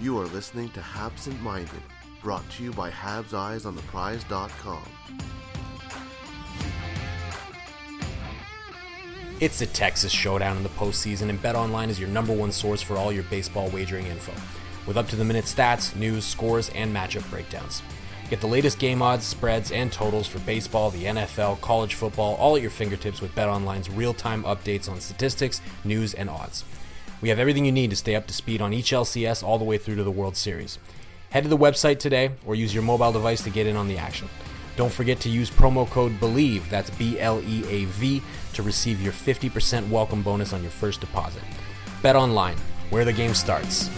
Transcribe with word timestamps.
You 0.00 0.16
are 0.20 0.26
listening 0.26 0.68
to 0.70 0.80
Habsent 0.80 1.42
Minded, 1.42 1.82
brought 2.22 2.48
to 2.50 2.62
you 2.62 2.70
by 2.72 2.88
Habs 2.88 3.34
Eyes 3.34 3.66
on 3.66 3.74
the 3.74 3.82
Prize.com. 3.82 4.82
It's 9.40 9.58
the 9.58 9.66
Texas 9.66 10.12
Showdown 10.12 10.56
in 10.56 10.62
the 10.62 10.68
postseason, 10.68 11.30
and 11.30 11.42
BetOnline 11.42 11.88
is 11.88 11.98
your 11.98 12.08
number 12.10 12.32
one 12.32 12.52
source 12.52 12.80
for 12.80 12.96
all 12.96 13.10
your 13.10 13.24
baseball 13.24 13.70
wagering 13.70 14.06
info, 14.06 14.32
with 14.86 14.96
up 14.96 15.08
to 15.08 15.16
the 15.16 15.24
minute 15.24 15.46
stats, 15.46 15.96
news, 15.96 16.24
scores, 16.24 16.68
and 16.76 16.94
matchup 16.94 17.28
breakdowns. 17.28 17.82
Get 18.30 18.40
the 18.40 18.46
latest 18.46 18.78
game 18.78 19.02
odds, 19.02 19.26
spreads, 19.26 19.72
and 19.72 19.92
totals 19.92 20.28
for 20.28 20.38
baseball, 20.40 20.90
the 20.90 21.06
NFL, 21.06 21.60
college 21.60 21.94
football, 21.94 22.36
all 22.36 22.54
at 22.54 22.62
your 22.62 22.70
fingertips 22.70 23.20
with 23.20 23.34
BetOnline's 23.34 23.90
real 23.90 24.14
time 24.14 24.44
updates 24.44 24.88
on 24.88 25.00
statistics, 25.00 25.60
news, 25.82 26.14
and 26.14 26.30
odds. 26.30 26.64
We 27.20 27.30
have 27.30 27.40
everything 27.40 27.64
you 27.64 27.72
need 27.72 27.90
to 27.90 27.96
stay 27.96 28.14
up 28.14 28.28
to 28.28 28.32
speed 28.32 28.62
on 28.62 28.72
each 28.72 28.92
LCS 28.92 29.42
all 29.42 29.58
the 29.58 29.64
way 29.64 29.76
through 29.76 29.96
to 29.96 30.04
the 30.04 30.10
World 30.10 30.36
Series. 30.36 30.78
Head 31.30 31.42
to 31.42 31.48
the 31.48 31.58
website 31.58 31.98
today 31.98 32.30
or 32.46 32.54
use 32.54 32.72
your 32.72 32.84
mobile 32.84 33.10
device 33.10 33.42
to 33.42 33.50
get 33.50 33.66
in 33.66 33.74
on 33.74 33.88
the 33.88 33.98
action. 33.98 34.28
Don't 34.76 34.92
forget 34.92 35.18
to 35.20 35.28
use 35.28 35.50
promo 35.50 35.90
code 35.90 36.12
BLEAV, 36.20 36.68
that's 36.70 36.90
B 36.90 37.18
L 37.18 37.42
E 37.44 37.64
A 37.66 37.86
V, 37.86 38.22
to 38.54 38.62
receive 38.62 39.02
your 39.02 39.12
50% 39.12 39.88
welcome 39.88 40.22
bonus 40.22 40.52
on 40.52 40.62
your 40.62 40.70
first 40.70 41.00
deposit. 41.00 41.42
Bet 42.02 42.14
online, 42.14 42.56
where 42.90 43.04
the 43.04 43.12
game 43.12 43.34
starts. 43.34 43.90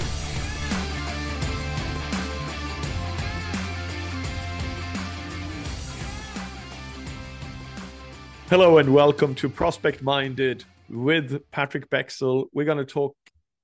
Hello 8.48 8.78
and 8.78 8.94
welcome 8.94 9.34
to 9.34 9.50
Prospect 9.50 10.00
Minded 10.00 10.64
with 10.90 11.50
Patrik 11.50 11.88
Bexell. 11.88 12.46
We're 12.52 12.66
going 12.66 12.78
to 12.78 12.84
talk 12.84 13.16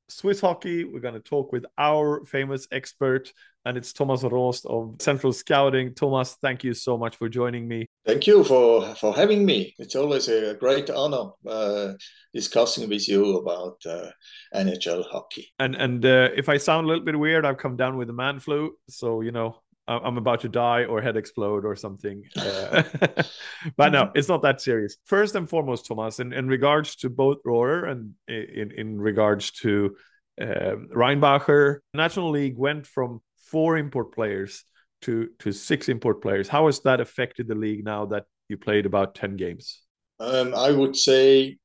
Swiss 0.08 0.40
hockey. 0.40 0.84
We're 0.84 1.00
going 1.00 1.14
to 1.14 1.20
talk 1.20 1.52
with 1.52 1.66
our 1.76 2.24
famous 2.24 2.68
expert, 2.70 3.32
and 3.64 3.76
it's 3.76 3.92
Thomas 3.92 4.22
Roost 4.22 4.64
of 4.66 4.96
Central 5.00 5.32
Scouting. 5.32 5.94
Thomas, 5.94 6.36
thank 6.40 6.62
you 6.62 6.74
so 6.74 6.96
much 6.96 7.16
for 7.16 7.28
joining 7.28 7.66
me. 7.66 7.86
Thank 8.06 8.26
you 8.26 8.44
for, 8.44 8.94
for 8.94 9.14
having 9.14 9.44
me. 9.44 9.74
It's 9.78 9.96
always 9.96 10.28
a 10.28 10.54
great 10.54 10.90
honor 10.90 11.30
uh, 11.46 11.94
discussing 12.32 12.88
with 12.88 13.08
you 13.08 13.38
about 13.38 13.78
uh, 13.84 14.10
NHL 14.54 15.04
hockey. 15.10 15.52
And 15.58 15.74
and 15.74 16.04
uh, 16.04 16.28
if 16.36 16.48
I 16.48 16.56
sound 16.56 16.84
a 16.84 16.88
little 16.88 17.04
bit 17.04 17.18
weird, 17.18 17.44
I've 17.44 17.58
come 17.58 17.76
down 17.76 17.96
with 17.96 18.08
a 18.10 18.14
man 18.14 18.38
flu, 18.38 18.76
so 18.88 19.22
you 19.22 19.32
know 19.32 19.60
I'm 19.88 20.18
about 20.18 20.40
to 20.40 20.48
die 20.48 20.84
or 20.84 21.00
head 21.00 21.16
explode 21.16 21.64
or 21.64 21.76
something. 21.76 22.24
Uh, 22.36 22.82
but 23.76 23.92
no, 23.92 24.10
it's 24.14 24.28
not 24.28 24.42
that 24.42 24.60
serious. 24.60 24.96
First 25.04 25.34
and 25.34 25.48
foremost, 25.48 25.86
Thomas, 25.86 26.18
in, 26.18 26.32
in 26.32 26.48
regards 26.48 26.96
to 26.96 27.10
both 27.10 27.38
Rohrer 27.46 27.88
and 27.90 28.14
in, 28.26 28.72
in 28.72 29.00
regards 29.00 29.52
to 29.62 29.96
uh, 30.40 30.76
Reinbacher, 30.94 31.78
National 31.94 32.30
League 32.30 32.58
went 32.58 32.86
from 32.86 33.20
four 33.36 33.76
import 33.76 34.12
players 34.12 34.64
to, 35.02 35.28
to 35.38 35.52
six 35.52 35.88
import 35.88 36.20
players. 36.20 36.48
How 36.48 36.66
has 36.66 36.80
that 36.80 37.00
affected 37.00 37.46
the 37.46 37.54
league 37.54 37.84
now 37.84 38.06
that 38.06 38.24
you 38.48 38.56
played 38.56 38.86
about 38.86 39.14
10 39.14 39.36
games? 39.36 39.82
Um, 40.18 40.54
I 40.54 40.72
would 40.72 40.96
say 40.96 41.58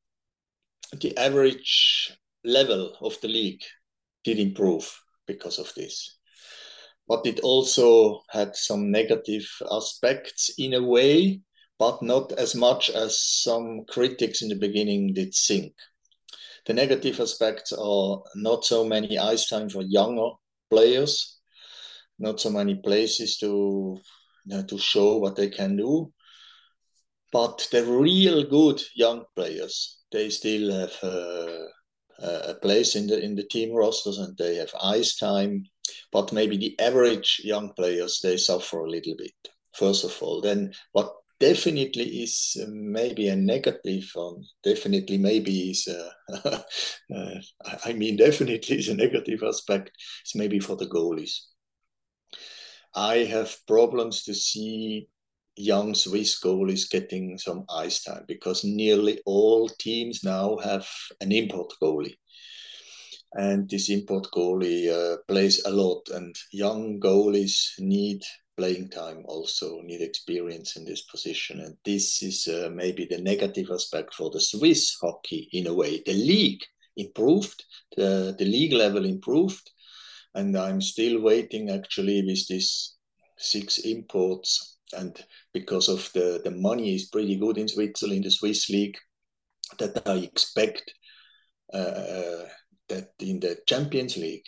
the 1.00 1.18
average 1.18 2.16
level 2.44 2.96
of 3.02 3.20
the 3.22 3.30
league 3.30 3.64
did 4.24 4.38
improve 4.38 5.02
because 5.26 5.58
of 5.58 5.72
this 5.76 6.18
but 7.12 7.26
it 7.26 7.42
also 7.42 8.22
had 8.30 8.56
some 8.56 8.90
negative 8.90 9.46
aspects 9.70 10.50
in 10.58 10.74
a 10.74 10.82
way, 10.82 11.42
but 11.78 12.02
not 12.02 12.32
as 12.32 12.56
much 12.56 12.90
as 12.90 13.22
some 13.22 13.84
critics 13.90 14.42
in 14.42 14.48
the 14.48 14.56
beginning 14.56 15.14
did 15.14 15.34
think. 15.34 15.74
The 16.68 16.74
negative 16.74 17.20
aspects 17.20 17.74
are 17.74 18.24
not 18.36 18.64
so 18.64 18.86
many 18.86 19.18
ice 19.18 19.50
time 19.50 19.68
for 19.68 19.82
younger 19.82 20.30
players, 20.70 21.38
not 22.18 22.40
so 22.40 22.50
many 22.50 22.76
places 22.76 23.38
to 23.40 24.00
to 24.70 24.78
show 24.78 25.18
what 25.18 25.36
they 25.36 25.50
can 25.50 25.76
do. 25.76 26.14
But 27.34 27.68
the 27.74 27.84
real 27.84 28.46
good 28.46 28.82
young 28.96 29.26
players, 29.36 30.00
they 30.14 30.30
still 30.30 30.72
have 30.72 30.96
uh, 31.04 31.66
a 32.22 32.56
place 32.62 32.96
in 32.96 33.08
the 33.08 33.22
in 33.22 33.36
the 33.36 33.48
team 33.52 33.76
rosters 33.76 34.18
and 34.18 34.38
they 34.38 34.56
have 34.56 34.74
ice 34.82 35.18
time 35.18 35.66
but 36.12 36.34
maybe 36.34 36.58
the 36.58 36.80
average 36.80 37.42
young 37.44 37.74
players 37.74 38.20
they 38.22 38.38
suffer 38.38 38.86
a 38.86 38.90
little 38.90 39.16
bit 39.18 39.34
first 39.74 40.04
of 40.04 40.18
all. 40.22 40.42
Then 40.42 40.74
what 40.92 41.14
definitely 41.40 42.04
is 42.24 42.56
uh, 42.62 42.66
maybe 42.70 43.28
a 43.28 43.36
negative 43.36 44.10
um, 44.16 44.44
definitely 44.64 45.18
maybe 45.18 45.72
is 45.72 45.88
uh, 45.88 46.62
uh, 47.16 47.40
i 47.84 47.94
mean 47.94 48.16
definitely 48.16 48.78
is 48.78 48.90
a 48.90 48.96
negative 48.96 49.42
aspect 49.42 49.90
is 50.24 50.36
maybe 50.36 50.60
for 50.60 50.76
the 50.76 50.86
goalies. 50.86 51.40
I 52.94 53.20
have 53.20 53.56
problems 53.68 54.24
to 54.26 54.34
see 54.34 55.08
young 55.56 55.96
swiss 55.96 56.40
goalies 56.40 56.90
getting 56.90 57.38
some 57.38 57.66
ice 57.70 58.04
time 58.04 58.26
because 58.28 58.64
nearly 58.64 59.20
all 59.26 59.70
teams 59.80 60.24
now 60.24 60.58
have 60.58 60.88
an 61.22 61.32
import 61.32 61.74
goalie 61.82 62.16
and 63.34 63.70
this 63.70 63.90
import 63.90 64.28
goalie 64.34 64.90
uh, 64.90 65.18
plays 65.28 65.64
a 65.66 65.72
lot 65.72 66.02
and 66.14 66.36
young 66.52 67.00
goalies 67.00 67.70
need 67.80 68.22
playing 68.58 68.90
time 68.90 69.24
also 69.26 69.80
need 69.82 70.02
experience 70.02 70.76
in 70.76 70.86
this 70.86 71.04
position. 71.04 71.62
And 71.62 71.78
this 71.86 72.22
is 72.22 72.48
uh, 72.48 72.70
maybe 72.70 73.08
the 73.10 73.22
negative 73.22 73.70
aspect 73.72 74.14
for 74.14 74.30
the 74.30 74.42
swiss 74.42 74.98
hockey 75.02 75.50
in 75.54 75.68
a 75.68 75.74
way. 75.74 76.04
The 76.06 76.14
league 76.14 76.62
improved 76.98 77.64
the, 77.96 78.36
the 78.38 78.46
league 78.46 78.74
level 78.74 79.06
improved 79.06 79.72
and 80.36 80.58
i'm 80.58 80.82
still 80.82 81.22
waiting 81.22 81.70
actually 81.70 82.24
with 82.26 82.48
these 82.48 82.96
six 83.38 83.80
imports. 83.80 84.78
And 84.94 85.18
because 85.54 85.88
of 85.88 86.12
the 86.14 86.42
the 86.44 86.52
money 86.52 86.96
is 86.96 87.08
pretty 87.08 87.38
good 87.38 87.58
in 87.58 87.68
switzerland 87.68 88.18
in 88.18 88.24
the 88.24 88.32
swiss 88.32 88.70
league 88.70 88.98
that 89.80 90.06
i 90.06 90.16
expect 90.18 90.94
uh, 91.74 91.78
uh 91.78 92.46
that 92.92 93.14
in 93.20 93.40
the 93.40 93.58
Champions 93.68 94.18
League, 94.18 94.46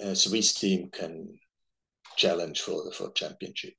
a 0.00 0.14
Swiss 0.14 0.54
team 0.54 0.90
can 0.90 1.38
challenge 2.16 2.60
for 2.60 2.84
the 2.84 2.90
for 2.90 3.12
championship. 3.12 3.74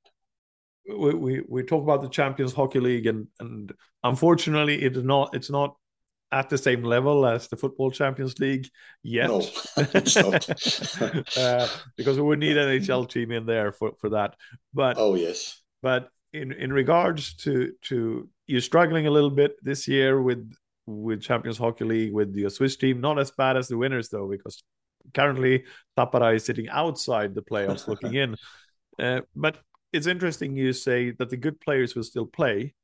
We, 0.88 1.14
we 1.14 1.42
we 1.48 1.62
talk 1.62 1.82
about 1.82 2.02
the 2.02 2.08
Champions 2.08 2.52
Hockey 2.52 2.80
League, 2.80 3.06
and 3.06 3.26
and 3.40 3.72
unfortunately, 4.02 4.82
it 4.82 4.96
is 4.96 5.04
not 5.04 5.34
it's 5.34 5.50
not 5.50 5.76
at 6.32 6.50
the 6.50 6.58
same 6.58 6.82
level 6.82 7.24
as 7.24 7.48
the 7.48 7.56
Football 7.56 7.90
Champions 7.90 8.38
League 8.38 8.68
yet. 9.02 9.28
No, 9.28 9.38
it's 9.76 10.16
not. 10.16 11.36
uh, 11.38 11.68
because 11.96 12.16
we 12.16 12.22
would 12.22 12.38
need 12.38 12.56
an 12.56 12.68
NHL 12.68 13.08
team 13.08 13.32
in 13.32 13.46
there 13.46 13.72
for 13.72 13.92
for 14.00 14.10
that. 14.10 14.36
But 14.74 14.96
oh 14.98 15.14
yes, 15.14 15.60
but 15.82 16.08
in 16.32 16.52
in 16.52 16.72
regards 16.72 17.34
to 17.36 17.72
to 17.82 18.28
you're 18.46 18.60
struggling 18.60 19.06
a 19.06 19.10
little 19.10 19.30
bit 19.30 19.56
this 19.62 19.88
year 19.88 20.20
with 20.20 20.52
with 20.86 21.20
Champions 21.20 21.58
Hockey 21.58 21.84
League 21.84 22.12
with 22.12 22.32
the 22.32 22.48
Swiss 22.48 22.76
team. 22.76 23.00
Not 23.00 23.18
as 23.18 23.30
bad 23.30 23.56
as 23.56 23.68
the 23.68 23.76
winners 23.76 24.08
though, 24.08 24.28
because 24.28 24.62
currently 25.14 25.64
Tappara 25.98 26.34
is 26.36 26.44
sitting 26.44 26.68
outside 26.68 27.34
the 27.34 27.42
playoffs, 27.42 27.88
looking 27.88 28.14
in. 28.14 28.36
Uh, 28.98 29.20
but 29.34 29.58
it's 29.92 30.06
interesting 30.06 30.56
you 30.56 30.72
say 30.72 31.10
that 31.12 31.30
the 31.30 31.36
good 31.36 31.60
players 31.60 31.94
will 31.94 32.02
still 32.02 32.26
play, 32.26 32.74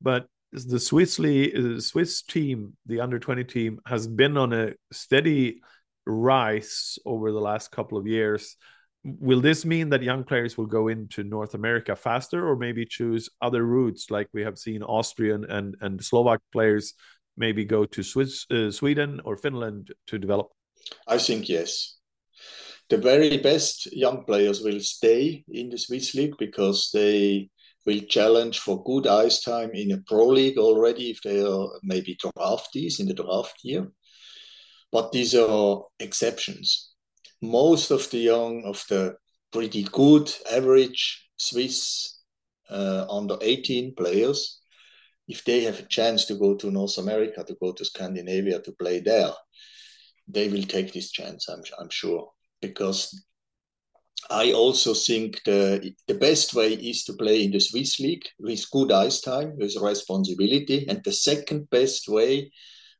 but 0.00 0.26
the 0.52 0.80
Swiss 0.80 1.18
league, 1.18 1.80
Swiss 1.80 2.22
team, 2.22 2.76
the 2.86 3.00
under 3.00 3.18
twenty 3.18 3.44
team, 3.44 3.80
has 3.86 4.06
been 4.06 4.36
on 4.36 4.52
a 4.52 4.72
steady 4.92 5.60
rise 6.06 6.98
over 7.04 7.32
the 7.32 7.40
last 7.40 7.70
couple 7.72 7.98
of 7.98 8.06
years. 8.06 8.56
Will 9.04 9.40
this 9.40 9.64
mean 9.64 9.90
that 9.90 10.02
young 10.02 10.24
players 10.24 10.56
will 10.56 10.66
go 10.66 10.88
into 10.88 11.22
North 11.22 11.54
America 11.54 11.94
faster, 11.94 12.48
or 12.48 12.56
maybe 12.56 12.86
choose 12.86 13.28
other 13.42 13.64
routes, 13.64 14.10
like 14.10 14.28
we 14.32 14.42
have 14.42 14.58
seen 14.58 14.82
Austrian 14.82 15.44
and 15.44 15.76
and 15.80 16.02
Slovak 16.02 16.40
players 16.52 16.94
maybe 17.36 17.64
go 17.64 17.84
to 17.86 18.02
Swiss, 18.02 18.46
uh, 18.50 18.70
Sweden 18.70 19.20
or 19.24 19.36
Finland 19.36 19.92
to 20.06 20.18
develop? 20.18 20.48
I 21.06 21.18
think 21.18 21.48
yes. 21.48 21.98
The 22.88 22.98
very 22.98 23.38
best 23.38 23.92
young 23.92 24.24
players 24.24 24.60
will 24.62 24.80
stay 24.80 25.44
in 25.48 25.70
the 25.70 25.78
Swiss 25.78 26.14
league 26.14 26.36
because 26.38 26.90
they 26.92 27.50
will 27.84 28.00
challenge 28.08 28.60
for 28.60 28.82
good 28.84 29.06
ice 29.06 29.40
time 29.40 29.70
in 29.74 29.92
a 29.92 29.98
pro 30.06 30.26
league 30.26 30.58
already 30.58 31.10
if 31.10 31.20
they 31.22 31.42
are 31.42 31.68
maybe 31.82 32.16
draftees 32.16 33.00
in 33.00 33.06
the 33.06 33.14
draft 33.14 33.56
year. 33.62 33.90
but 34.92 35.12
these 35.12 35.34
are 35.34 35.82
exceptions. 36.00 36.92
Most 37.42 37.90
of 37.90 38.08
the 38.10 38.18
young, 38.18 38.64
of 38.64 38.84
the 38.88 39.16
pretty 39.52 39.82
good 39.82 40.32
average 40.50 41.28
Swiss 41.36 42.18
uh, 42.70 43.06
under 43.10 43.36
18 43.40 43.94
players, 43.94 44.60
if 45.28 45.44
they 45.44 45.64
have 45.64 45.80
a 45.80 45.86
chance 45.86 46.24
to 46.26 46.34
go 46.34 46.54
to 46.54 46.70
North 46.70 46.98
America, 46.98 47.44
to 47.44 47.56
go 47.60 47.72
to 47.72 47.84
Scandinavia 47.84 48.60
to 48.60 48.72
play 48.72 49.00
there, 49.00 49.32
they 50.28 50.48
will 50.48 50.62
take 50.62 50.92
this 50.92 51.10
chance, 51.10 51.48
I'm, 51.48 51.62
I'm 51.78 51.90
sure. 51.90 52.30
Because 52.60 53.24
I 54.30 54.52
also 54.52 54.94
think 54.94 55.42
the, 55.44 55.92
the 56.08 56.14
best 56.14 56.54
way 56.54 56.72
is 56.72 57.04
to 57.04 57.12
play 57.12 57.44
in 57.44 57.52
the 57.52 57.60
Swiss 57.60 58.00
league 58.00 58.24
with 58.38 58.70
good 58.70 58.90
ice 58.90 59.20
time, 59.20 59.56
with 59.56 59.76
responsibility. 59.80 60.86
And 60.88 61.02
the 61.04 61.12
second 61.12 61.70
best 61.70 62.08
way 62.08 62.50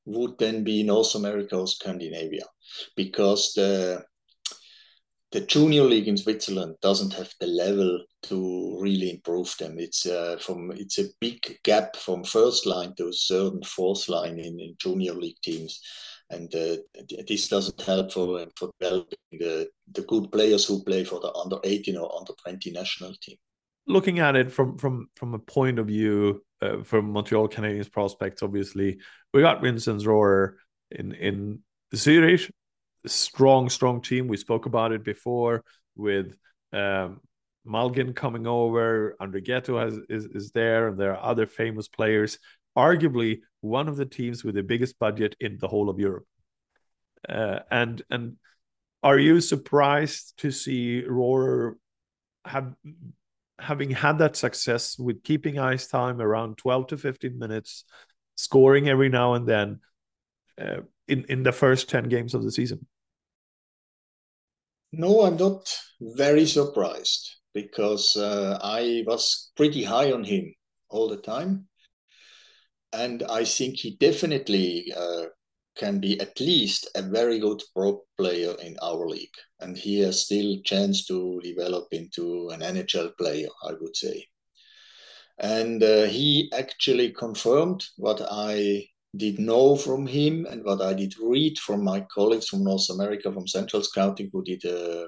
would 0.04 0.38
then 0.38 0.62
be 0.62 0.82
North 0.82 1.14
America 1.14 1.56
or 1.56 1.66
Scandinavia, 1.66 2.44
because 2.96 3.52
the 3.54 4.04
the 5.36 5.42
junior 5.42 5.82
league 5.82 6.08
in 6.08 6.16
Switzerland 6.16 6.76
doesn't 6.80 7.12
have 7.12 7.30
the 7.40 7.46
level 7.46 8.02
to 8.22 8.78
really 8.80 9.10
improve 9.10 9.54
them. 9.60 9.78
It's 9.78 10.06
uh, 10.06 10.38
from 10.40 10.70
it's 10.70 10.98
a 10.98 11.10
big 11.20 11.58
gap 11.62 11.94
from 11.94 12.24
first 12.24 12.64
line 12.64 12.94
to 12.96 13.12
third 13.12 13.52
and 13.52 13.66
fourth 13.66 14.08
line 14.08 14.38
in, 14.38 14.58
in 14.58 14.76
junior 14.78 15.12
league 15.12 15.36
teams, 15.42 15.82
and 16.30 16.54
uh, 16.54 16.76
this 17.28 17.48
doesn't 17.48 17.82
help 17.82 18.12
for 18.12 18.46
for 18.56 18.70
developing 18.80 19.18
the, 19.32 19.68
the 19.92 20.00
good 20.02 20.32
players 20.32 20.64
who 20.64 20.82
play 20.82 21.04
for 21.04 21.20
the 21.20 21.30
under 21.34 21.58
18 21.64 21.98
or 21.98 22.18
under 22.18 22.32
20 22.42 22.70
national 22.70 23.12
team. 23.20 23.36
Looking 23.86 24.20
at 24.20 24.36
it 24.36 24.50
from 24.50 24.78
from 24.78 25.10
from 25.16 25.34
a 25.34 25.38
point 25.38 25.78
of 25.78 25.88
view 25.88 26.42
uh, 26.62 26.82
from 26.82 27.10
Montreal 27.10 27.50
Canadiens 27.50 27.92
prospects, 27.92 28.42
obviously 28.42 29.00
we 29.34 29.42
got 29.42 29.60
Vinzenz 29.60 30.04
Rohrer 30.04 30.54
in 30.90 31.12
in 31.12 31.58
Zurich 31.94 32.50
strong, 33.06 33.68
strong 33.68 34.00
team. 34.00 34.28
We 34.28 34.36
spoke 34.36 34.66
about 34.66 34.92
it 34.92 35.04
before 35.04 35.64
with 35.96 36.36
um, 36.72 37.20
Malgin 37.66 38.14
coming 38.14 38.46
over. 38.46 39.16
Andrighetto 39.20 39.82
has, 39.82 39.98
is, 40.08 40.24
is 40.26 40.50
there, 40.52 40.88
and 40.88 40.98
there 40.98 41.16
are 41.16 41.30
other 41.30 41.46
famous 41.46 41.88
players. 41.88 42.38
Arguably, 42.76 43.40
one 43.60 43.88
of 43.88 43.96
the 43.96 44.06
teams 44.06 44.44
with 44.44 44.54
the 44.54 44.62
biggest 44.62 44.98
budget 44.98 45.36
in 45.40 45.58
the 45.58 45.68
whole 45.68 45.88
of 45.88 45.98
Europe. 45.98 46.26
Uh, 47.28 47.60
and 47.70 48.02
and 48.10 48.36
are 49.02 49.18
you 49.18 49.40
surprised 49.40 50.34
to 50.38 50.50
see 50.50 51.02
Rohrer 51.02 51.74
have 52.44 52.74
having 53.58 53.90
had 53.90 54.18
that 54.18 54.36
success 54.36 54.98
with 54.98 55.22
keeping 55.22 55.58
ice 55.58 55.86
time 55.86 56.20
around 56.20 56.58
12 56.58 56.88
to 56.88 56.98
15 56.98 57.38
minutes, 57.38 57.84
scoring 58.36 58.88
every 58.88 59.08
now 59.08 59.34
and 59.34 59.48
then 59.48 59.80
uh, 60.60 60.80
in, 61.08 61.24
in 61.28 61.42
the 61.42 61.52
first 61.52 61.88
10 61.88 62.08
games 62.08 62.34
of 62.34 62.44
the 62.44 62.52
season? 62.52 62.86
No, 64.92 65.22
I'm 65.22 65.36
not 65.36 65.74
very 66.00 66.46
surprised 66.46 67.36
because 67.52 68.16
uh, 68.16 68.58
I 68.62 69.04
was 69.06 69.50
pretty 69.56 69.84
high 69.84 70.12
on 70.12 70.24
him 70.24 70.54
all 70.88 71.08
the 71.08 71.16
time. 71.16 71.68
And 72.92 73.22
I 73.24 73.44
think 73.44 73.76
he 73.76 73.96
definitely 73.96 74.92
uh, 74.96 75.26
can 75.76 76.00
be 76.00 76.20
at 76.20 76.40
least 76.40 76.88
a 76.94 77.02
very 77.02 77.38
good 77.38 77.62
pro 77.74 78.02
player 78.16 78.54
in 78.62 78.76
our 78.82 79.06
league. 79.06 79.36
And 79.60 79.76
he 79.76 80.00
has 80.00 80.24
still 80.24 80.60
chance 80.64 81.06
to 81.06 81.40
develop 81.42 81.88
into 81.92 82.48
an 82.50 82.60
NHL 82.60 83.16
player, 83.18 83.48
I 83.62 83.72
would 83.80 83.96
say. 83.96 84.26
And 85.38 85.82
uh, 85.82 86.04
he 86.04 86.50
actually 86.54 87.10
confirmed 87.12 87.84
what 87.96 88.22
I 88.22 88.86
did 89.16 89.38
know 89.38 89.76
from 89.76 90.06
him 90.06 90.46
and 90.46 90.64
what 90.64 90.80
I 90.80 90.94
did 90.94 91.14
read 91.18 91.58
from 91.58 91.82
my 91.84 92.00
colleagues 92.12 92.48
from 92.48 92.64
North 92.64 92.88
America, 92.90 93.32
from 93.32 93.46
Central 93.46 93.82
Scouting, 93.82 94.30
who 94.32 94.42
did 94.44 94.64
uh, 94.64 95.06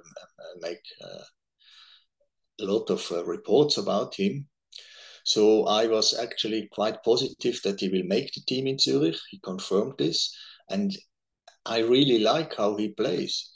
make 0.60 0.82
uh, 1.02 1.24
a 2.60 2.64
lot 2.64 2.90
of 2.90 3.10
uh, 3.12 3.24
reports 3.24 3.76
about 3.78 4.14
him. 4.14 4.48
So 5.24 5.66
I 5.66 5.86
was 5.86 6.14
actually 6.14 6.68
quite 6.72 7.02
positive 7.02 7.60
that 7.64 7.80
he 7.80 7.88
will 7.88 8.04
make 8.04 8.32
the 8.32 8.40
team 8.46 8.66
in 8.66 8.78
Zurich. 8.78 9.18
He 9.30 9.38
confirmed 9.40 9.94
this, 9.98 10.34
and 10.70 10.96
I 11.66 11.80
really 11.80 12.18
like 12.20 12.56
how 12.56 12.76
he 12.76 12.88
plays. 12.88 13.50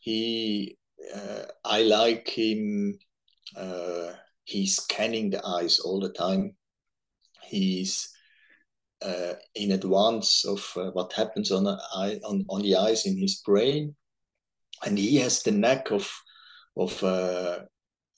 He, 0.00 0.78
uh, 1.14 1.42
I 1.64 1.82
like 1.82 2.28
him. 2.28 2.98
Uh, 3.54 4.12
he's 4.44 4.76
scanning 4.76 5.30
the 5.30 5.46
ice 5.46 5.78
all 5.80 6.00
the 6.00 6.12
time. 6.12 6.56
He's 7.42 8.11
uh, 9.04 9.34
in 9.54 9.72
advance 9.72 10.44
of 10.44 10.72
uh, 10.76 10.90
what 10.90 11.12
happens 11.12 11.50
on, 11.50 11.66
on, 11.66 12.44
on 12.48 12.62
the 12.62 12.76
ice 12.76 13.06
in 13.06 13.18
his 13.18 13.42
brain. 13.44 13.94
And 14.84 14.98
he 14.98 15.16
has 15.16 15.42
the 15.42 15.52
knack 15.52 15.90
of, 15.90 16.10
of 16.76 17.02
uh, 17.02 17.60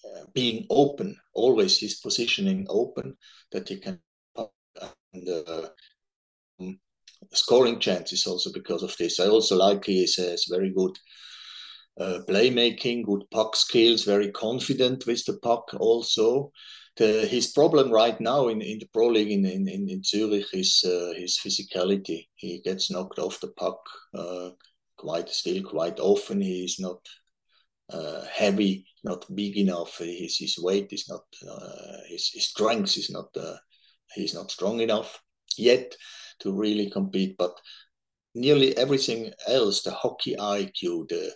uh 0.05 0.25
being 0.33 0.67
open, 0.71 1.17
always 1.35 1.79
his 1.79 1.97
positioning 1.97 2.67
open, 2.69 3.17
that 3.53 3.69
he 3.69 3.79
can 3.79 4.01
and 5.15 5.29
uh, 5.29 5.69
scoring 7.33 7.79
chances 7.79 8.27
also 8.27 8.53
because 8.53 8.83
of 8.83 8.95
this. 8.99 9.21
I 9.21 9.27
also 9.27 9.57
like 9.57 9.85
he 9.85 10.01
has 10.01 10.47
very 10.51 10.71
good 10.71 10.99
uh, 11.99 12.21
playmaking, 12.29 13.05
good 13.05 13.23
puck 13.31 13.57
skills, 13.57 14.05
very 14.05 14.31
confident 14.33 15.07
with 15.07 15.25
the 15.25 15.39
puck 15.39 15.71
also 15.79 16.51
the, 16.97 17.27
his 17.27 17.49
problem 17.49 17.91
right 17.91 18.21
now 18.21 18.49
in, 18.49 18.63
in 18.63 18.79
the 18.79 18.89
Pro 18.93 19.09
League 19.09 19.31
in, 19.31 19.45
in, 19.45 19.69
in 19.69 20.03
Zurich 20.05 20.47
is 20.53 20.85
uh, 20.87 21.13
his 21.17 21.39
physicality. 21.39 22.29
He 22.37 22.61
gets 22.61 22.91
knocked 22.91 23.19
off 23.19 23.41
the 23.41 23.49
puck 23.49 23.81
uh, 24.15 24.51
quite 24.97 25.29
still 25.29 25.63
quite 25.63 25.99
often. 25.99 26.41
He 26.41 26.65
is 26.65 26.79
not 26.79 27.01
uh, 27.91 28.25
heavy, 28.33 28.87
not 29.03 29.25
big 29.35 29.57
enough. 29.57 29.99
His, 29.99 30.39
his 30.39 30.59
weight 30.59 30.93
is 30.93 31.09
not, 31.09 31.25
uh, 31.49 31.99
his, 32.09 32.31
his 32.33 32.47
strength 32.47 32.97
is 32.97 33.11
not, 33.11 33.29
uh, 33.37 33.57
he's 34.15 34.35
not 34.35 34.51
strong 34.51 34.81
enough 34.81 35.21
yet 35.57 35.97
to 36.41 36.53
really 36.53 36.91
compete. 36.91 37.37
But 37.37 37.59
nearly 38.35 38.77
everything 38.77 39.33
else, 39.49 39.83
the 39.83 39.91
hockey 39.91 40.37
IQ, 40.37 41.09
the 41.09 41.33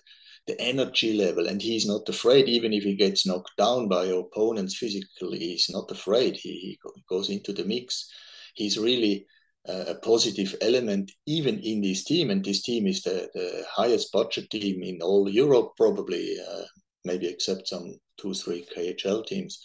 the 0.48 0.60
energy 0.60 1.12
level, 1.12 1.46
and 1.46 1.62
he's 1.62 1.86
not 1.86 2.08
afraid, 2.08 2.48
even 2.48 2.72
if 2.72 2.82
he 2.82 2.96
gets 2.96 3.24
knocked 3.24 3.56
down 3.56 3.86
by 3.86 4.06
opponents 4.06 4.76
physically, 4.76 5.38
he's 5.38 5.70
not 5.70 5.90
afraid. 5.90 6.34
He, 6.34 6.78
he 6.82 7.02
goes 7.08 7.30
into 7.30 7.52
the 7.52 7.64
mix. 7.64 8.10
He's 8.54 8.78
really 8.78 9.26
a 9.68 9.94
positive 9.96 10.54
element, 10.62 11.12
even 11.26 11.58
in 11.58 11.82
this 11.82 12.04
team, 12.04 12.30
and 12.30 12.44
this 12.44 12.62
team 12.62 12.86
is 12.86 13.02
the, 13.02 13.28
the 13.34 13.64
highest 13.70 14.10
budget 14.12 14.48
team 14.50 14.82
in 14.82 15.00
all 15.02 15.28
Europe, 15.28 15.72
probably, 15.76 16.36
uh, 16.40 16.62
maybe 17.04 17.26
except 17.26 17.68
some 17.68 17.98
two, 18.16 18.32
three 18.32 18.66
KHL 18.74 19.26
teams. 19.26 19.62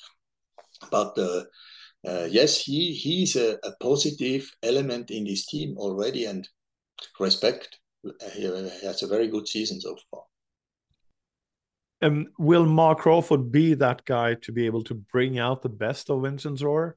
But 0.92 1.18
uh, 1.18 1.44
uh, 2.06 2.28
yes, 2.30 2.62
he 2.62 2.92
he's 2.94 3.38
a, 3.38 3.58
a, 3.64 3.72
positive 3.80 4.52
element 4.62 5.10
in 5.10 5.24
this 5.24 5.46
team 5.46 5.78
already, 5.78 6.26
and 6.26 6.48
respect. 7.20 7.80
He 8.34 8.44
has 8.44 9.04
a 9.04 9.08
very 9.08 9.30
good 9.30 9.48
season 9.48 9.80
so 9.80 9.96
far. 10.12 10.24
Um, 12.04 12.28
will 12.38 12.66
Marc 12.66 13.00
Crawford 13.00 13.52
be 13.52 13.76
that 13.76 14.04
guy 14.04 14.36
to 14.42 14.52
be 14.52 14.66
able 14.66 14.84
to 14.84 14.94
bring 14.94 15.40
out 15.40 15.62
the 15.62 15.70
best 15.70 16.10
of 16.10 16.20
Vinzenz 16.20 16.62
Rohrer? 16.62 16.94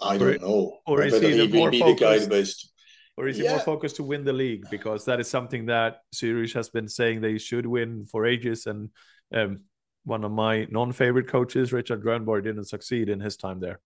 I 0.00 0.18
don't 0.18 0.42
know. 0.42 0.78
Or 0.86 1.02
is 1.02 1.20
he, 1.20 1.46
he 1.46 1.48
more 1.48 1.72
focused, 1.72 2.68
Or 3.16 3.28
is 3.28 3.36
he 3.36 3.44
yeah. 3.44 3.52
more 3.52 3.60
focused 3.60 3.96
to 3.96 4.02
win 4.02 4.24
the 4.24 4.32
league? 4.32 4.64
Because 4.70 5.04
that 5.04 5.20
is 5.20 5.30
something 5.30 5.66
that 5.66 5.98
Zurich 6.14 6.52
has 6.54 6.68
been 6.68 6.88
saying 6.88 7.20
they 7.20 7.38
should 7.38 7.64
win 7.64 8.04
for 8.06 8.26
ages. 8.26 8.66
And 8.66 8.90
um, 9.32 9.60
one 10.02 10.24
of 10.24 10.32
my 10.32 10.66
non-favorite 10.68 11.28
coaches, 11.28 11.70
Rikard 11.70 12.02
Grönborg, 12.02 12.42
didn't 12.42 12.64
succeed 12.64 13.08
in 13.08 13.20
his 13.20 13.36
time 13.36 13.60
there. 13.60 13.80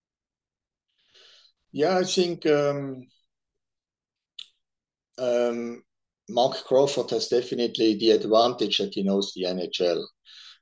Yeah, 1.73 1.99
I 1.99 2.05
think 2.05 2.47
um, 2.47 3.07
um, 5.19 5.83
Marc 6.29 6.65
Crawford 6.65 7.11
has 7.11 7.29
definitely 7.29 7.95
the 7.95 8.11
advantage 8.11 8.79
that 8.79 8.95
he 8.95 9.03
knows 9.03 9.33
the 9.35 9.45
NHL 9.45 10.05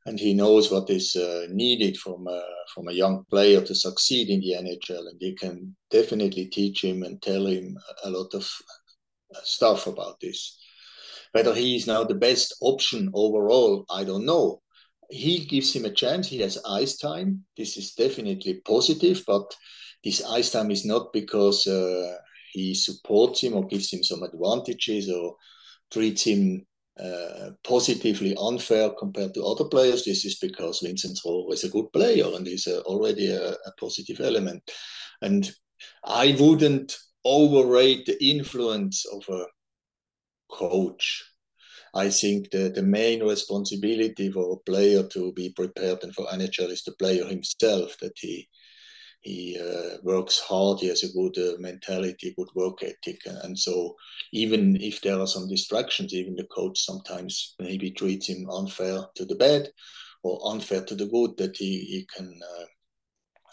and 0.06 0.20
he 0.20 0.32
knows 0.32 0.70
what 0.70 0.88
is 0.88 1.16
uh, 1.16 1.46
needed 1.50 1.96
from 1.98 2.28
a, 2.28 2.42
from 2.72 2.86
a 2.88 2.92
young 2.92 3.24
player 3.28 3.60
to 3.60 3.74
succeed 3.74 4.28
in 4.30 4.40
the 4.40 4.52
NHL, 4.52 5.08
and 5.08 5.16
he 5.18 5.34
can 5.34 5.74
definitely 5.90 6.46
teach 6.46 6.84
him 6.84 7.02
and 7.02 7.20
tell 7.20 7.44
him 7.44 7.76
a 8.04 8.10
lot 8.10 8.32
of 8.32 8.48
stuff 9.42 9.88
about 9.88 10.20
this. 10.20 10.60
Whether 11.32 11.54
he 11.54 11.74
is 11.74 11.88
now 11.88 12.04
the 12.04 12.14
best 12.14 12.54
option 12.60 13.10
overall, 13.14 13.84
I 13.90 14.04
don't 14.04 14.24
know. 14.24 14.62
He 15.10 15.44
gives 15.44 15.74
him 15.74 15.84
a 15.84 15.90
chance. 15.90 16.28
He 16.28 16.38
has 16.38 16.62
ice 16.68 16.96
time. 16.98 17.44
This 17.56 17.76
is 17.76 17.94
definitely 17.94 18.60
positive, 18.64 19.24
but 19.26 19.52
this 20.04 20.24
ice 20.24 20.50
time 20.50 20.70
is 20.70 20.84
not 20.84 21.12
because 21.12 21.66
uh, 21.66 22.16
he 22.52 22.74
supports 22.74 23.40
him 23.40 23.54
or 23.54 23.66
gives 23.66 23.92
him 23.92 24.04
some 24.04 24.22
advantages 24.22 25.10
or 25.10 25.34
treats 25.92 26.24
him 26.24 26.66
uh, 26.98 27.50
positively 27.62 28.34
unfair 28.40 28.90
compared 28.98 29.34
to 29.34 29.44
other 29.44 29.64
players. 29.64 30.04
This 30.04 30.24
is 30.24 30.38
because 30.38 30.80
Vinzenz 30.80 31.18
Rohrer 31.24 31.52
is 31.52 31.64
a 31.64 31.68
good 31.68 31.92
player 31.92 32.24
and 32.34 32.48
is 32.48 32.66
uh, 32.66 32.80
already 32.86 33.30
a, 33.30 33.50
a, 33.50 33.72
positive 33.78 34.20
element. 34.20 34.62
And 35.20 35.50
I 36.04 36.34
wouldn't 36.40 36.96
overrate 37.24 38.06
the 38.06 38.24
influence 38.24 39.04
of 39.12 39.28
a 39.28 39.44
coach. 40.50 41.22
I 41.94 42.08
think 42.08 42.50
the, 42.50 42.70
the 42.74 42.82
main 42.82 43.22
responsibility 43.22 44.30
for 44.30 44.54
a 44.54 44.70
player 44.70 45.02
to 45.08 45.32
be 45.32 45.50
prepared 45.50 46.02
and 46.02 46.14
for 46.14 46.26
NHL 46.26 46.70
is 46.70 46.82
the 46.82 46.92
player 46.92 47.26
himself, 47.26 47.96
that 48.00 48.12
he 48.16 48.48
he 49.26 49.58
uh, 49.58 49.98
works 50.04 50.38
hard, 50.38 50.78
he 50.78 50.86
has 50.86 51.02
a 51.02 51.12
good 51.12 51.36
uh, 51.36 51.58
mentality, 51.58 52.32
good 52.36 52.48
work 52.54 52.82
ethic. 52.82 53.20
And, 53.26 53.58
so, 53.58 53.96
even 54.32 54.76
if 54.80 55.00
there 55.00 55.18
are 55.18 55.26
some 55.26 55.48
distractions, 55.48 56.14
even 56.14 56.36
the 56.36 56.44
coach 56.44 56.78
sometimes 56.78 57.56
maybe 57.58 57.90
treats 57.90 58.28
him 58.28 58.48
unfair 58.48 59.04
to 59.16 59.24
the 59.24 59.34
bad 59.34 59.68
or 60.22 60.52
unfair 60.52 60.84
to 60.84 60.94
the 60.94 61.06
good, 61.06 61.36
that 61.38 61.56
he, 61.56 61.80
he 61.80 62.06
can 62.16 62.38
uh, 62.40 62.64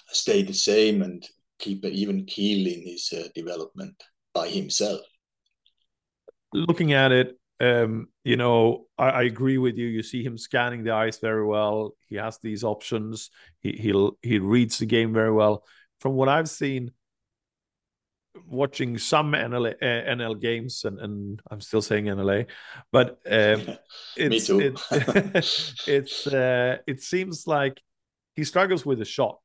stay 0.09 0.43
the 0.43 0.53
same 0.53 1.01
and 1.01 1.27
keep 1.57 1.83
even 1.85 2.25
keel 2.25 2.67
in 2.67 2.85
his 2.85 3.11
uh, 3.11 3.27
development 3.33 3.95
by 4.33 4.47
himself. 4.47 5.01
Looking 6.53 6.93
at 6.93 7.11
it, 7.11 7.39
um, 7.59 8.07
you 8.23 8.37
know, 8.37 8.87
I, 8.97 9.09
I, 9.09 9.21
agree 9.23 9.57
with 9.57 9.77
you. 9.77 9.87
You 9.87 10.03
see 10.03 10.23
him 10.23 10.37
scanning 10.37 10.83
the 10.83 10.91
ice 10.91 11.19
very 11.19 11.45
well. 11.45 11.95
He 12.07 12.15
has 12.15 12.39
these 12.39 12.63
options. 12.63 13.29
He 13.61 13.73
he'll 13.73 14.17
he 14.21 14.39
reads 14.39 14.79
the 14.79 14.85
game 14.85 15.13
very 15.13 15.31
well. 15.31 15.63
From 15.99 16.13
what 16.13 16.29
I've 16.29 16.49
seen, 16.49 16.91
watching 18.47 18.97
some 18.97 19.33
NL, 19.33 19.73
uh, 19.73 19.75
NL 19.81 20.39
games, 20.39 20.83
and, 20.85 20.99
and 20.99 21.41
I'm 21.49 21.61
still 21.61 21.81
saying 21.81 22.05
NLA, 22.05 22.47
but 22.91 23.19
um, 23.29 23.77
Me 24.17 24.39
too. 24.39 24.59
it, 24.59 24.81
it's 25.87 26.27
uh, 26.27 26.77
it 26.87 27.01
seems 27.01 27.47
like 27.47 27.79
he 28.35 28.43
struggles 28.43 28.85
with 28.85 28.99
a 29.01 29.05
shot. 29.05 29.39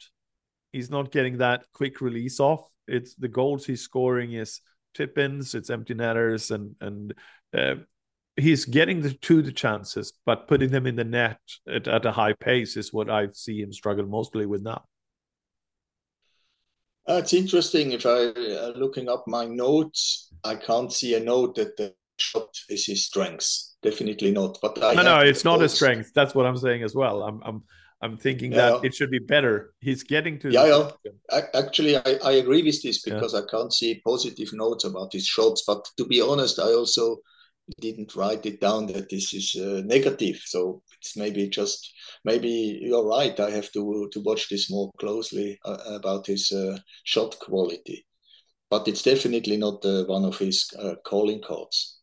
He's 0.72 0.90
not 0.90 1.12
getting 1.12 1.38
that 1.38 1.64
quick 1.72 2.00
release 2.00 2.40
off. 2.40 2.68
It's 2.86 3.14
the 3.14 3.28
goals 3.28 3.66
he's 3.66 3.82
scoring 3.82 4.32
is 4.32 4.60
tip 4.94 5.18
ins, 5.18 5.54
it's 5.54 5.70
empty 5.70 5.94
netters, 5.94 6.50
and 6.50 6.74
and 6.80 7.14
uh, 7.56 7.74
he's 8.38 8.64
getting 8.64 9.02
the, 9.02 9.12
to 9.12 9.42
the 9.42 9.52
chances, 9.52 10.12
but 10.25 10.49
putting 10.49 10.71
them 10.71 10.87
in 10.87 10.97
the 10.97 11.04
net 11.04 11.40
at, 11.68 11.88
at 11.88 12.07
a 12.07 12.12
high 12.12 12.33
pace 12.33 12.76
is 12.76 12.92
what 12.92 13.11
I 13.11 13.28
see 13.33 13.61
him 13.61 13.73
struggle 13.73 14.07
mostly 14.07 14.47
with 14.47 14.62
now. 14.62 14.85
Uh, 17.09 17.14
it's 17.14 17.33
interesting. 17.33 17.92
If 17.92 18.04
I 18.04 18.26
uh, 18.26 18.73
looking 18.76 19.09
up 19.09 19.25
my 19.26 19.47
notes, 19.47 20.28
I 20.45 20.57
can't 20.57 20.92
see 20.92 21.14
a 21.14 21.21
note 21.21 21.54
that 21.57 21.76
the 21.76 21.95
shot 22.18 22.54
is 22.68 22.85
his 22.87 23.07
strength. 23.07 23.76
Definitely 23.83 24.30
not. 24.30 24.59
But 24.61 24.83
I 24.83 24.95
no, 24.95 25.02
no, 25.02 25.18
it's 25.21 25.45
not 25.45 25.62
a 25.62 25.68
strength. 25.68 26.12
That's 26.14 26.35
what 26.35 26.45
I'm 26.45 26.57
saying 26.57 26.83
as 26.83 26.95
well. 26.95 27.23
I'm, 27.23 27.40
I'm, 27.45 27.62
I'm 28.02 28.18
thinking 28.18 28.52
yeah. 28.52 28.73
that 28.73 28.85
it 28.85 28.95
should 28.95 29.11
be 29.11 29.21
better. 29.21 29.73
He's 29.80 30.02
getting 30.02 30.38
to. 30.40 30.50
Yeah, 30.50 30.90
yeah. 31.04 31.40
Actually, 31.54 31.97
I, 31.97 32.18
I 32.23 32.33
agree 32.33 32.62
with 32.62 32.83
this 32.83 33.00
because 33.02 33.33
yeah. 33.33 33.40
I 33.40 33.42
can't 33.50 33.73
see 33.73 34.02
positive 34.04 34.52
notes 34.52 34.85
about 34.85 35.12
his 35.12 35.26
shots. 35.26 35.64
But 35.66 35.88
to 35.97 36.04
be 36.04 36.21
honest, 36.21 36.59
I 36.59 36.75
also 36.75 37.18
didn't 37.80 38.16
write 38.16 38.46
it 38.46 38.60
down 38.60 38.87
that 38.87 39.08
this 39.08 39.34
is 39.34 39.56
uh, 39.56 39.82
negative. 39.84 40.40
So 40.44 40.82
it's 41.00 41.16
maybe 41.16 41.48
just 41.48 41.92
maybe 42.25 42.78
you're 42.82 43.06
right. 43.06 43.38
I 43.38 43.50
have 43.50 43.70
to 43.72 44.08
to 44.12 44.20
watch 44.20 44.48
this 44.48 44.70
more 44.70 44.90
closely 44.98 45.58
uh, 45.64 45.78
about 45.87 46.26
his 46.26 46.52
uh, 46.52 46.78
shot 47.04 47.38
quality, 47.38 48.06
but 48.70 48.88
it's 48.88 49.02
definitely 49.02 49.56
not 49.56 49.84
uh, 49.84 50.04
one 50.04 50.25
of 50.25 50.38
his 50.38 50.70
uh, 50.78 50.94
calling 51.04 51.42
cards. 51.42 52.00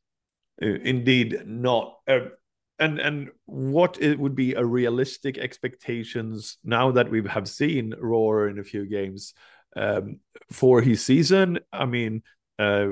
Indeed, 0.62 1.44
not. 1.46 2.00
and 2.08 3.00
and 3.00 3.30
what 3.46 4.02
it 4.02 4.20
would 4.20 4.36
be 4.36 4.54
a 4.54 4.66
realistic 4.66 5.38
expectations 5.38 6.58
now 6.64 6.92
that 6.92 7.10
we 7.10 7.22
have 7.28 7.48
seen 7.48 7.94
Rohrer 8.02 8.50
in 8.50 8.60
a 8.60 8.64
few 8.64 8.86
games 8.86 9.34
um, 9.76 10.20
for 10.52 10.82
his 10.82 11.04
season? 11.04 11.60
I 11.72 11.86
mean, 11.86 12.24
uh, 12.60 12.88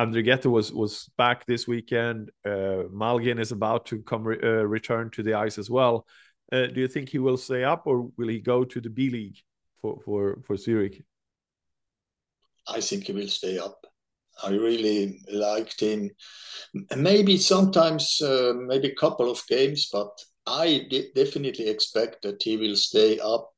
Andrighetto 0.00 0.50
was 0.50 0.72
was 0.72 1.10
back 1.18 1.44
this 1.44 1.68
weekend. 1.68 2.30
Uh, 2.44 2.88
Malgin 2.90 3.38
is 3.38 3.52
about 3.52 3.84
to 3.86 4.02
come 4.02 4.24
re- 4.24 4.40
uh, 4.42 4.64
return 4.64 5.10
to 5.10 5.22
the 5.22 5.34
ice 5.34 5.58
as 5.58 5.68
well. 5.68 6.06
Uh, 6.50 6.66
do 6.66 6.80
you 6.80 6.88
think 6.88 7.10
he 7.10 7.18
will 7.18 7.36
stay 7.36 7.64
up, 7.64 7.82
or 7.86 8.10
will 8.16 8.28
he 8.28 8.40
go 8.40 8.64
to 8.64 8.80
the 8.80 8.88
B 8.88 9.10
League 9.10 9.38
for 9.80 10.00
for 10.04 10.40
for 10.46 10.56
Zurich? 10.56 11.04
I 12.66 12.80
think 12.80 13.04
he 13.04 13.12
will 13.12 13.28
stay 13.28 13.58
up. 13.58 13.86
I 14.42 14.50
really 14.50 15.20
liked 15.30 15.80
him. 15.80 16.10
Maybe 16.96 17.36
sometimes, 17.36 18.22
uh, 18.22 18.54
maybe 18.56 18.88
a 18.88 19.00
couple 19.00 19.30
of 19.30 19.46
games, 19.48 19.90
but 19.92 20.12
I 20.46 20.88
definitely 21.14 21.68
expect 21.68 22.22
that 22.22 22.42
he 22.42 22.56
will 22.56 22.76
stay 22.76 23.18
up 23.18 23.50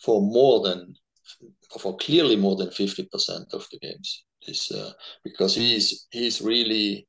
for 0.00 0.22
more 0.22 0.62
than, 0.62 0.94
for 1.78 1.96
clearly 1.98 2.36
more 2.36 2.56
than 2.56 2.70
fifty 2.70 3.04
percent 3.04 3.48
of 3.52 3.66
the 3.70 3.78
games 3.80 4.24
is 4.48 4.70
uh, 4.70 4.92
because 5.24 5.54
he's 5.54 6.06
he's 6.10 6.40
really 6.40 7.06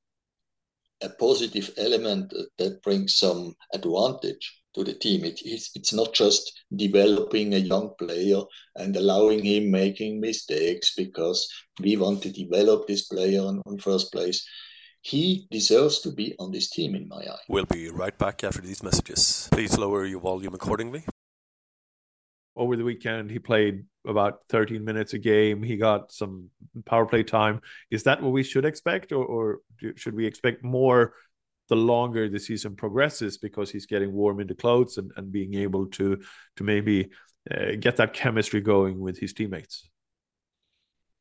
a 1.02 1.10
positive 1.10 1.72
element 1.78 2.34
that 2.58 2.84
brings 2.84 3.16
some 3.16 3.56
advantage 3.74 4.62
to 4.76 4.84
the 4.84 4.94
team. 4.94 5.24
It, 5.24 5.40
it's, 5.46 5.72
it's 5.74 5.94
not 5.94 6.14
just 6.14 6.62
developing 6.76 7.54
a 7.54 7.58
young 7.58 7.92
player 7.98 8.42
and 8.76 8.96
allowing 8.96 9.44
him 9.44 9.72
making 9.72 10.20
mistakes 10.20 10.94
because 10.96 11.50
we 11.80 11.96
want 11.96 12.22
to 12.24 12.32
develop 12.32 12.88
this 12.88 13.08
player 13.08 13.42
in, 13.48 13.62
in 13.66 13.80
first 13.80 14.12
place. 14.12 14.46
He 15.02 15.48
deserves 15.50 16.02
to 16.02 16.12
be 16.12 16.36
on 16.38 16.52
this 16.52 16.70
team 16.70 16.94
in 16.96 17.08
my 17.08 17.22
eye. 17.22 17.46
We'll 17.48 17.66
be 17.66 17.90
right 17.90 18.18
back 18.18 18.44
after 18.44 18.62
these 18.62 18.84
messages. 18.84 19.48
Please 19.52 19.78
lower 19.78 20.06
your 20.06 20.20
volume 20.20 20.54
accordingly 20.54 21.06
over 22.60 22.76
the 22.76 22.84
weekend 22.84 23.32
he 23.32 23.40
played 23.40 23.86
about 24.06 24.42
13 24.50 24.84
minutes 24.84 25.14
a 25.14 25.18
game. 25.18 25.64
He 25.64 25.78
got 25.78 26.12
some 26.12 26.50
power 26.86 27.06
play 27.06 27.24
time. 27.24 27.62
Is 27.90 28.04
that 28.04 28.22
what 28.22 28.32
we 28.32 28.44
should 28.44 28.66
expect 28.66 29.12
or, 29.12 29.24
or 29.26 29.60
should 29.96 30.14
we 30.14 30.26
expect 30.26 30.64
more 30.64 31.14
the 31.70 31.76
longer 31.76 32.28
the 32.28 32.40
season 32.40 32.76
progresses 32.76 33.38
because 33.38 33.72
he's 33.72 33.86
getting 33.86 34.12
warm 34.12 34.40
in 34.40 34.48
the 34.48 34.56
clothes 34.56 34.98
and, 34.98 35.12
and 35.16 35.32
being 35.32 35.54
able 35.54 35.86
to 35.88 36.20
to 36.58 36.64
maybe 36.64 37.10
uh, 37.50 37.72
get 37.80 37.96
that 37.98 38.14
chemistry 38.14 38.60
going 38.60 39.00
with 39.00 39.18
his 39.18 39.34
teammates? 39.34 39.90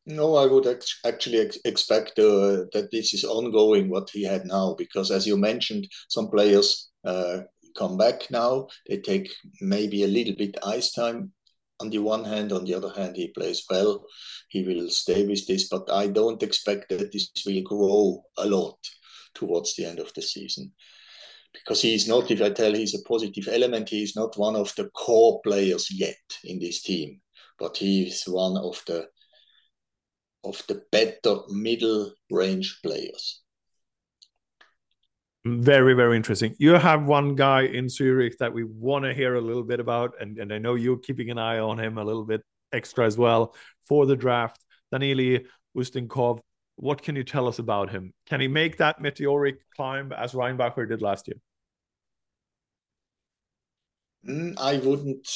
No, 0.07 0.37
I 0.37 0.47
would 0.47 0.66
ex- 0.66 1.00
actually 1.04 1.40
ex- 1.40 1.59
expect 1.66 2.18
uh, 2.18 2.64
that 2.73 2.88
this 2.90 3.12
is 3.12 3.25
ongoing 3.25 3.90
what 3.90 4.09
he 4.11 4.25
had 4.25 4.47
now, 4.47 4.75
because 4.78 5.11
as 5.11 5.26
you 5.26 5.37
mentioned, 5.37 5.87
some 6.09 6.30
players 6.30 6.88
uh, 7.04 7.40
come 7.78 7.97
back 7.97 8.30
now. 8.30 8.68
They 8.88 8.99
take 8.99 9.30
maybe 9.61 10.02
a 10.02 10.08
little 10.08 10.35
bit 10.35 10.58
ice 10.64 10.92
time 10.92 11.32
on 11.80 11.90
the 11.90 11.99
one 11.99 12.25
hand. 12.25 12.52
On 12.52 12.64
the 12.64 12.75
other 12.75 12.90
hand, 12.90 13.16
he 13.16 13.28
plays 13.28 13.64
well. 13.70 14.04
He 14.49 14.64
will 14.64 14.90
stay 14.90 15.26
with 15.26 15.47
this, 15.47 15.68
but 15.68 15.90
I 15.90 16.08
don't 16.08 16.42
expect 16.42 16.88
that 16.88 17.12
this 17.12 17.30
will 17.47 17.62
grow 17.62 18.23
a 18.37 18.47
lot 18.47 18.78
towards 19.35 19.76
the 19.76 19.85
end 19.85 19.99
of 19.99 20.12
the 20.14 20.23
season. 20.23 20.73
Because 21.52 21.80
he 21.82 21.94
is 21.94 22.08
not, 22.08 22.30
if 22.30 22.42
I 22.42 22.50
tell 22.50 22.75
he's 22.75 22.94
a 22.94 23.08
positive 23.08 23.49
element, 23.50 23.88
he 23.88 24.02
is 24.02 24.14
not 24.14 24.37
one 24.37 24.56
of 24.56 24.75
the 24.76 24.90
core 24.90 25.40
players 25.42 25.88
yet 25.90 26.16
in 26.44 26.58
this 26.58 26.82
team, 26.82 27.20
but 27.58 27.76
he 27.76 28.08
is 28.08 28.25
one 28.25 28.56
of 28.56 28.82
the 28.87 29.06
of 30.44 30.62
the 30.68 30.82
better 30.92 31.40
middle 31.49 32.12
range 32.30 32.78
players. 32.82 33.42
Very, 35.45 35.95
very 35.95 36.16
interesting. 36.16 36.54
You 36.59 36.75
have 36.75 37.04
one 37.04 37.35
guy 37.35 37.62
in 37.62 37.88
Zurich 37.88 38.37
that 38.38 38.52
we 38.52 38.64
want 38.64 39.04
to 39.04 39.14
hear 39.14 39.37
a 39.37 39.40
little 39.40 39.62
bit 39.62 39.80
about, 39.80 40.14
and, 40.21 40.37
and 40.38 40.52
I 40.52 40.59
know 40.59 40.75
you're 40.75 40.99
keeping 40.99 41.30
an 41.30 41.38
eye 41.38 41.59
on 41.59 41.78
him 41.78 41.97
a 41.97 42.04
little 42.04 42.25
bit 42.25 42.42
extra 42.73 43.07
as 43.07 43.16
well 43.16 43.54
for 43.87 44.04
the 44.04 44.16
draft. 44.16 44.62
Daniil 44.92 45.40
Ustinkov, 45.76 46.40
what 46.76 47.02
can 47.02 47.16
you 47.16 47.25
tell 47.25 47.47
us 47.47 47.59
about 47.59 47.90
him? 47.90 48.12
Can 48.26 48.40
he 48.40 48.49
make 48.49 48.78
that 48.78 49.00
meteoric 49.00 49.59
climb 49.75 50.12
as 50.12 50.33
Reinbacher 50.33 50.88
did 50.88 51.02
last 51.02 51.28
year? 51.28 51.38
Mm, 54.28 54.54
I 54.59 54.78
wouldn't. 54.78 55.28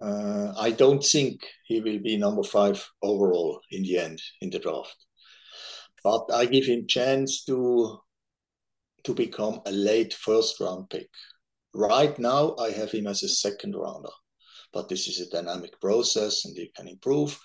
Uh, 0.00 0.52
I 0.56 0.70
don't 0.70 1.04
think 1.04 1.46
he 1.64 1.80
will 1.80 1.98
be 1.98 2.16
number 2.16 2.42
five 2.42 2.88
overall 3.02 3.60
in 3.70 3.82
the 3.82 3.98
end 3.98 4.22
in 4.40 4.50
the 4.50 4.58
draft, 4.58 4.96
but 6.04 6.32
I 6.32 6.46
give 6.46 6.66
him 6.66 6.86
chance 6.86 7.44
to 7.44 7.98
to 9.04 9.14
become 9.14 9.60
a 9.66 9.72
late 9.72 10.14
first 10.14 10.60
round 10.60 10.90
pick. 10.90 11.08
Right 11.74 12.18
now, 12.18 12.56
I 12.58 12.70
have 12.70 12.90
him 12.90 13.06
as 13.06 13.22
a 13.22 13.28
second 13.28 13.74
rounder, 13.74 14.10
but 14.72 14.88
this 14.88 15.06
is 15.06 15.20
a 15.20 15.30
dynamic 15.30 15.80
process 15.80 16.44
and 16.44 16.56
he 16.56 16.72
can 16.74 16.88
improve. 16.88 17.38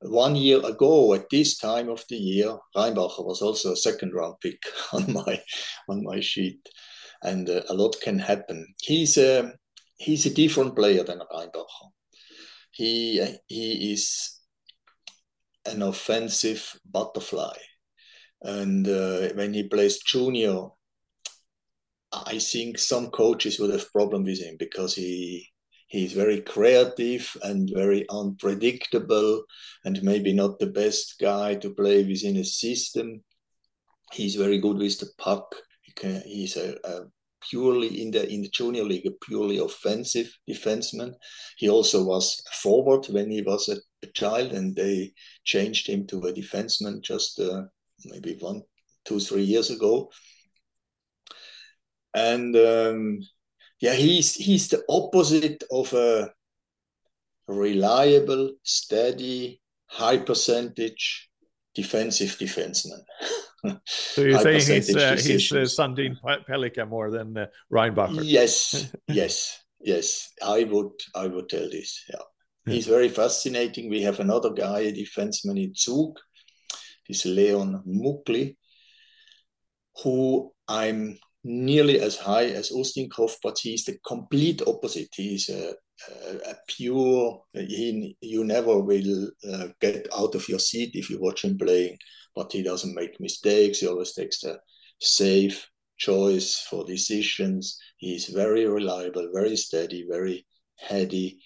One 0.00 0.34
year 0.34 0.58
ago, 0.64 1.14
at 1.14 1.30
this 1.30 1.58
time 1.58 1.88
of 1.88 2.04
the 2.08 2.16
year, 2.16 2.58
Reinbacher 2.76 3.24
was 3.24 3.40
also 3.40 3.72
a 3.72 3.76
second 3.76 4.12
round 4.12 4.34
pick 4.40 4.60
on 4.92 5.12
my 5.12 5.40
on 5.88 6.02
my 6.02 6.20
sheet, 6.20 6.68
and 7.22 7.48
uh, 7.48 7.62
a 7.68 7.74
lot 7.74 7.96
can 8.00 8.18
happen. 8.18 8.66
He's 8.82 9.16
a 9.16 9.52
he's 9.98 10.26
a 10.26 10.34
different 10.34 10.74
player 10.74 11.04
than 11.04 11.20
Reinbacher. 11.32 11.90
He 12.72 13.36
he 13.46 13.92
is 13.92 14.40
an 15.66 15.82
offensive 15.82 16.76
butterfly, 16.84 17.56
and 18.42 18.88
uh, 18.88 19.28
when 19.34 19.54
he 19.54 19.68
plays 19.68 20.00
junior, 20.00 20.66
I 22.12 22.38
think 22.38 22.78
some 22.78 23.10
coaches 23.10 23.58
would 23.58 23.70
have 23.70 23.90
problem 23.92 24.24
with 24.24 24.40
him 24.40 24.56
because 24.58 24.94
he 24.94 25.52
He's 25.92 26.14
very 26.14 26.40
creative 26.40 27.36
and 27.42 27.70
very 27.70 28.06
unpredictable, 28.08 29.44
and 29.84 30.02
maybe 30.02 30.32
not 30.32 30.58
the 30.58 30.68
best 30.68 31.16
guy 31.20 31.54
to 31.56 31.74
play 31.74 32.02
within 32.02 32.38
a 32.38 32.44
system. 32.46 33.22
He's 34.10 34.36
very 34.36 34.56
good 34.56 34.78
with 34.78 34.98
the 35.00 35.10
puck. 35.18 35.54
He 35.82 35.92
can, 35.92 36.22
he's 36.22 36.56
a, 36.56 36.78
a 36.84 37.00
purely 37.42 38.00
in 38.00 38.10
the 38.10 38.26
in 38.26 38.40
the 38.40 38.48
junior 38.48 38.84
league, 38.84 39.04
a 39.04 39.10
purely 39.26 39.58
offensive 39.58 40.34
defenseman. 40.48 41.12
He 41.58 41.68
also 41.68 42.02
was 42.02 42.42
a 42.50 42.54
forward 42.56 43.04
when 43.10 43.30
he 43.30 43.42
was 43.42 43.68
a, 43.68 43.76
a 44.02 44.06
child, 44.14 44.52
and 44.52 44.74
they 44.74 45.12
changed 45.44 45.86
him 45.86 46.06
to 46.06 46.20
a 46.20 46.32
defenseman 46.32 47.02
just 47.02 47.38
uh, 47.38 47.64
maybe 48.06 48.38
one, 48.40 48.62
two, 49.04 49.20
three 49.20 49.44
years 49.44 49.68
ago. 49.68 50.10
And 52.14 52.54
um, 52.56 53.20
yeah, 53.80 53.94
he's 53.94 54.34
he's 54.34 54.68
the 54.68 54.82
opposite 54.88 55.64
of 55.70 55.92
a 55.92 56.32
reliable, 57.48 58.52
steady, 58.62 59.60
high 59.86 60.18
percentage 60.18 61.28
defensive 61.74 62.36
defenseman. 62.38 63.02
so 63.84 64.22
you're 64.22 64.38
saying 64.60 64.60
he's 64.60 64.96
uh, 64.96 65.16
he's 65.16 65.52
uh, 65.52 65.64
Sandin 65.64 66.16
Pellikka 66.48 66.88
more 66.88 67.10
than 67.10 67.36
uh, 67.36 67.46
Reinbacher? 67.72 68.22
Yes, 68.22 68.92
yes, 69.08 69.62
yes. 69.80 70.30
I 70.42 70.64
would 70.64 70.92
I 71.14 71.26
would 71.26 71.48
tell 71.48 71.68
this. 71.70 72.04
Yeah. 72.08 72.16
yeah. 72.66 72.74
he's 72.74 72.86
very 72.86 73.08
fascinating. 73.08 73.90
We 73.90 74.02
have 74.02 74.20
another 74.20 74.50
guy, 74.50 74.80
a 74.80 74.92
defenseman 74.92 75.62
in 75.62 75.74
Zug, 75.74 76.18
this 77.08 77.24
Leon 77.24 77.82
Muggli, 77.86 78.56
who 80.02 80.52
I'm 80.68 81.18
nearly 81.44 82.00
as 82.00 82.16
high 82.16 82.46
as 82.46 82.70
Ustinkov, 82.70 83.32
but 83.42 83.58
he's 83.58 83.84
the 83.84 83.98
complete 84.06 84.62
opposite. 84.66 85.08
He's 85.14 85.48
a, 85.48 85.74
a, 86.08 86.50
a 86.50 86.56
pure, 86.68 87.42
he, 87.54 88.16
you 88.20 88.44
never 88.44 88.78
will 88.78 89.30
uh, 89.52 89.68
get 89.80 90.06
out 90.16 90.34
of 90.34 90.48
your 90.48 90.60
seat 90.60 90.92
if 90.94 91.10
you 91.10 91.20
watch 91.20 91.44
him 91.44 91.58
playing, 91.58 91.98
but 92.34 92.52
he 92.52 92.62
doesn't 92.62 92.94
make 92.94 93.20
mistakes. 93.20 93.80
He 93.80 93.88
always 93.88 94.12
takes 94.12 94.40
the 94.40 94.58
safe 95.00 95.68
choice 95.98 96.66
for 96.70 96.84
decisions. 96.84 97.78
He's 97.96 98.26
very 98.26 98.66
reliable, 98.66 99.28
very 99.32 99.56
steady, 99.56 100.06
very 100.08 100.46
heady. 100.78 101.40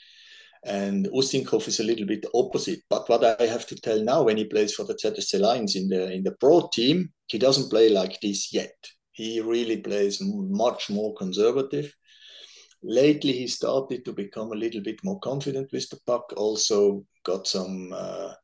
And 0.65 1.07
Ustinkov 1.07 1.69
is 1.69 1.81
a 1.81 1.85
little 1.85 2.07
bit 2.07 2.27
opposite. 2.35 2.81
But 2.91 3.09
what 3.09 3.41
I 3.41 3.47
have 3.47 3.67
to 3.69 3.77
tell 3.77 4.03
now, 4.03 4.25
when 4.25 4.37
he 4.37 4.45
plays 4.45 4.75
for 4.75 4.85
the 4.85 4.95
ZSC 4.95 5.41
Lions 5.41 5.77
in 5.77 5.89
the 5.89 6.11
in 6.11 6.25
the 6.25 6.33
pro 6.33 6.69
team, 6.73 7.13
he 7.29 7.39
doesn't 7.39 7.71
play 7.71 7.89
like 7.89 8.21
this 8.21 8.53
yet 8.53 8.75
he 9.17 9.41
really 9.41 9.79
plays 9.79 10.21
much 10.21 10.91
more 10.91 11.15
conservative. 11.15 11.91
Lately, 12.83 13.33
he 13.33 13.47
started 13.47 14.05
to 14.05 14.13
become 14.13 14.53
a 14.53 14.63
little 14.65 14.83
bit 14.83 15.03
more 15.03 15.19
confident 15.21 15.73
with 15.73 15.89
the 15.89 15.99
puck. 16.07 16.35
Also, 16.37 17.03
got 17.25 17.47
some 17.47 17.95
uh, 17.97 18.35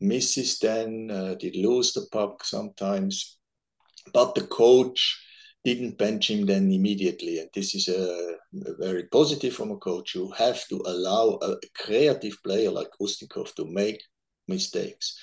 misses 0.00 0.58
then, 0.58 1.10
uh, 1.10 1.34
did 1.36 1.56
lose 1.56 1.94
the 1.94 2.06
puck 2.12 2.44
sometimes. 2.44 3.38
But 4.12 4.34
the 4.34 4.46
coach 4.46 5.18
didn't 5.64 5.96
bench 5.96 6.30
him 6.30 6.44
then 6.44 6.70
immediately. 6.70 7.38
And 7.38 7.48
this 7.54 7.74
is 7.74 7.88
a, 7.88 8.34
a 8.66 8.74
very 8.78 9.04
positive 9.04 9.54
from 9.54 9.70
a 9.70 9.78
coach. 9.78 10.14
You 10.14 10.30
have 10.32 10.68
to 10.68 10.82
allow 10.84 11.38
a 11.40 11.56
creative 11.74 12.36
player 12.44 12.70
like 12.70 12.90
Ustinkov 13.00 13.54
to 13.54 13.64
make 13.64 14.02
mistakes 14.46 15.18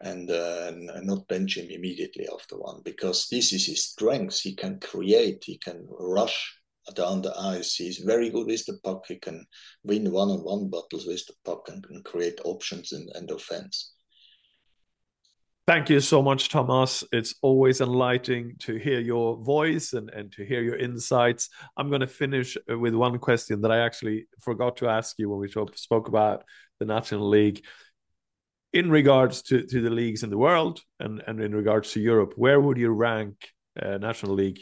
and, 0.00 0.30
uh, 0.30 0.72
not 1.02 1.26
bench 1.28 1.56
him 1.56 1.68
immediately 1.70 2.26
after 2.32 2.56
one 2.56 2.80
because 2.84 3.28
this 3.30 3.52
is 3.52 3.66
his 3.66 3.84
strength. 3.84 4.40
He 4.40 4.54
can 4.54 4.78
create, 4.80 5.42
he 5.44 5.58
can 5.58 5.86
rush 5.88 6.54
down 6.94 7.20
the 7.22 7.34
ice. 7.38 7.74
He's 7.74 7.98
very 7.98 8.30
good 8.30 8.46
with 8.46 8.64
the 8.64 8.78
puck. 8.82 9.04
He 9.08 9.16
can 9.16 9.44
win 9.84 10.10
one-on-one 10.10 10.70
battles 10.70 11.06
with 11.06 11.24
the 11.26 11.34
puck 11.44 11.68
and, 11.68 11.84
and 11.90 12.04
create 12.04 12.40
options 12.44 12.92
and, 12.92 13.10
and 13.14 13.30
offense. 13.30 13.92
Thank 15.66 15.90
you 15.90 16.00
so 16.00 16.22
much, 16.22 16.48
Thomas. 16.48 17.04
It's 17.12 17.34
always 17.42 17.82
enlightening 17.82 18.54
to 18.60 18.76
hear 18.76 19.00
your 19.00 19.36
voice 19.36 19.92
and, 19.92 20.08
and 20.08 20.32
to 20.32 20.46
hear 20.46 20.62
your 20.62 20.76
insights. 20.76 21.50
I'm 21.76 21.90
going 21.90 22.00
to 22.00 22.06
finish 22.06 22.56
with 22.66 22.94
one 22.94 23.18
question 23.18 23.60
that 23.60 23.70
I 23.70 23.80
actually 23.80 24.28
forgot 24.40 24.78
to 24.78 24.88
ask 24.88 25.16
you 25.18 25.28
when 25.28 25.40
we 25.40 25.48
spoke 25.74 26.08
about 26.08 26.44
the 26.80 26.86
National 26.86 27.28
League 27.28 27.66
in 28.72 28.90
regards 28.90 29.42
to, 29.42 29.62
to 29.66 29.80
the 29.80 29.90
leagues 29.90 30.22
in 30.22 30.30
the 30.30 30.38
world 30.38 30.80
and, 31.00 31.22
and 31.26 31.40
in 31.40 31.54
regards 31.54 31.92
to 31.92 32.00
Europe, 32.00 32.34
where 32.36 32.60
would 32.60 32.76
you 32.76 32.90
rank 32.90 33.50
uh, 33.80 33.98
National 33.98 34.34
League 34.34 34.60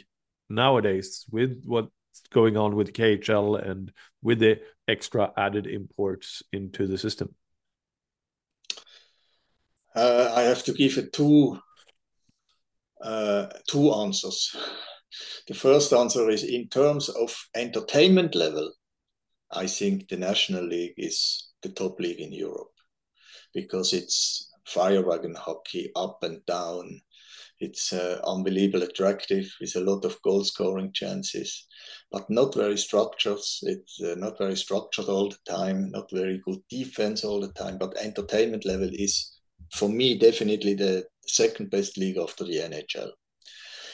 nowadays 0.49 1.25
with 1.29 1.63
what's 1.65 1.89
going 2.31 2.55
on 2.55 2.75
with 2.75 2.93
KHL 2.93 3.61
and 3.69 3.91
with 4.21 4.39
the 4.39 4.59
extra 4.87 5.31
added 5.35 5.67
imports 5.67 6.41
into 6.53 6.87
the 6.87 6.97
system? 6.97 7.35
Uh, 9.95 10.31
I 10.35 10.41
have 10.43 10.63
to 10.65 10.73
give 10.73 10.97
it 10.97 11.11
two 11.11 11.59
uh, 13.01 13.47
two 13.67 13.91
answers. 13.93 14.55
The 15.47 15.53
first 15.53 15.93
answer 15.93 16.29
is 16.29 16.43
in 16.43 16.67
terms 16.67 17.09
of 17.09 17.35
entertainment 17.55 18.35
level, 18.35 18.73
I 19.51 19.67
think 19.67 20.07
the 20.07 20.17
National 20.17 20.63
League 20.63 20.95
is 20.97 21.51
the 21.61 21.69
top 21.69 21.99
league 21.99 22.19
in 22.19 22.33
Europe 22.33 22.76
because 23.53 23.93
it's 23.93 24.51
fire 24.65 25.05
wagon 25.05 25.35
hockey 25.35 25.91
up 25.95 26.19
and 26.23 26.45
down. 26.45 27.01
It's 27.59 27.91
uh, 27.91 28.21
unbelievably 28.23 28.85
attractive 28.85 29.51
with 29.59 29.75
a 29.75 29.79
lot 29.79 30.05
of 30.05 30.21
goal 30.21 30.43
scoring 30.43 30.91
chances, 30.93 31.65
but 32.11 32.29
not 32.29 32.53
very 32.53 32.77
structured. 32.77 33.39
It's 33.63 33.99
uh, 34.01 34.13
not 34.15 34.37
very 34.37 34.55
structured 34.55 35.05
all 35.05 35.29
the 35.29 35.51
time, 35.51 35.89
not 35.89 36.11
very 36.11 36.39
good 36.45 36.59
defense 36.69 37.23
all 37.23 37.41
the 37.41 37.51
time. 37.53 37.79
But 37.79 37.97
entertainment 37.97 38.63
level 38.63 38.89
is, 38.93 39.39
for 39.73 39.89
me, 39.89 40.19
definitely 40.19 40.75
the 40.75 41.05
second 41.25 41.71
best 41.71 41.97
league 41.97 42.19
after 42.19 42.43
the 42.43 42.57
NHL. 42.57 43.09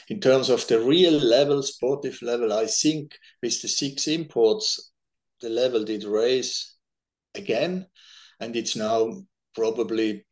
In 0.09 0.19
terms 0.19 0.49
of 0.49 0.67
the 0.67 0.81
real 0.81 1.13
level, 1.13 1.63
sportive 1.63 2.21
level, 2.21 2.51
I 2.51 2.65
think 2.65 3.17
with 3.41 3.61
the 3.61 3.69
six 3.69 4.07
imports, 4.07 4.91
the 5.39 5.49
level 5.49 5.85
did 5.85 6.03
raise 6.03 6.75
again, 7.35 7.87
and 8.41 8.55
it's 8.57 8.75
now 8.75 9.23
probably 9.55 10.25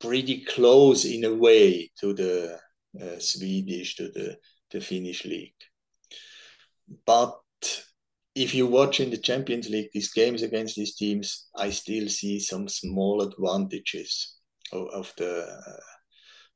pretty 0.00 0.44
close 0.44 1.04
in 1.04 1.24
a 1.24 1.34
way 1.34 1.90
to 2.00 2.12
the 2.12 2.58
uh, 3.00 3.18
Swedish, 3.18 3.96
to 3.96 4.08
the, 4.08 4.36
the 4.70 4.80
Finnish 4.80 5.24
league. 5.24 5.54
But 7.04 7.38
if 8.34 8.54
you 8.54 8.66
watch 8.66 9.00
in 9.00 9.10
the 9.10 9.18
Champions 9.18 9.68
League 9.68 9.90
these 9.92 10.12
games 10.12 10.42
against 10.42 10.76
these 10.76 10.94
teams, 10.94 11.48
I 11.56 11.70
still 11.70 12.08
see 12.08 12.38
some 12.38 12.68
small 12.68 13.22
advantages 13.22 14.36
of, 14.72 14.86
of 14.94 15.12
the 15.16 15.42
uh, 15.42 15.80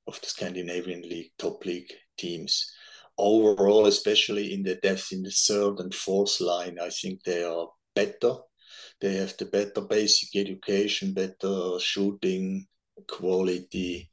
of 0.09 0.21
the 0.21 0.27
Scandinavian 0.27 1.03
league, 1.03 1.31
top 1.39 1.65
league 1.65 1.93
teams. 2.19 2.73
Overall, 3.19 3.87
especially 3.87 4.53
in 4.53 4.63
the 4.63 4.77
depth 4.77 5.13
in 5.13 5.23
the 5.23 5.31
third 5.31 5.79
and 5.81 5.95
fourth 5.95 6.41
line, 6.41 6.79
I 6.81 6.89
think 6.89 7.23
they 7.23 7.45
are 7.45 7.69
better 7.95 8.37
they 9.03 9.15
have 9.17 9.37
the 9.37 9.47
better 9.47 9.81
basic 9.81 10.37
education, 10.37 11.13
better 11.13 11.79
shooting 11.81 12.67
quality, 13.09 14.09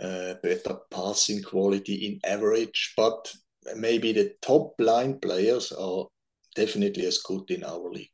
uh, 0.00 0.34
better 0.42 0.78
passing 0.90 1.42
quality 1.42 1.94
in 2.06 2.30
average. 2.30 2.94
But 2.96 3.34
maybe 3.76 4.12
the 4.12 4.34
top 4.40 4.74
line 4.78 5.18
players 5.18 5.72
are 5.72 6.06
definitely 6.54 7.06
as 7.06 7.18
good 7.18 7.50
in 7.50 7.64
our 7.64 7.90
league. 7.90 8.08